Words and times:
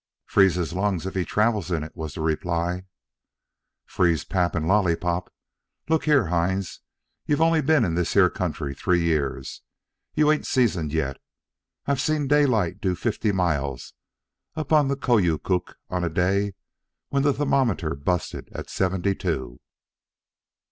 "Freeze 0.25 0.55
his 0.55 0.73
lungs 0.73 1.05
if 1.05 1.13
he 1.13 1.23
travels 1.23 1.69
in 1.69 1.83
it," 1.83 1.95
was 1.95 2.15
the 2.15 2.21
reply. 2.21 2.85
"Freeze 3.85 4.23
pap 4.23 4.55
and 4.55 4.67
lollypop! 4.67 5.31
Look 5.89 6.05
here, 6.05 6.25
Hines, 6.29 6.79
you 7.27 7.37
only 7.37 7.61
ben 7.61 7.85
in 7.85 7.93
this 7.93 8.13
here 8.13 8.27
country 8.27 8.73
three 8.73 9.03
years. 9.03 9.61
You 10.15 10.31
ain't 10.31 10.47
seasoned 10.47 10.91
yet. 10.91 11.21
I've 11.85 12.01
seen 12.01 12.27
Daylight 12.27 12.81
do 12.81 12.95
fifty 12.95 13.31
miles 13.31 13.93
up 14.55 14.73
on 14.73 14.87
the 14.87 14.97
Koyokuk 14.97 15.75
on 15.91 16.03
a 16.03 16.09
day 16.09 16.55
when 17.09 17.21
the 17.21 17.31
thermometer 17.31 17.93
busted 17.93 18.49
at 18.53 18.71
seventy 18.71 19.13
two." 19.13 19.59